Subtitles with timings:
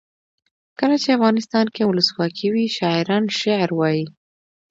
[0.79, 4.05] کله چې افغانستان کې ولسواکي وي شاعران شعر وايي.